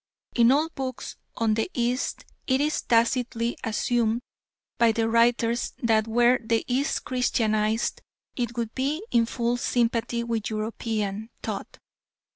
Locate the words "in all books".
0.35-1.15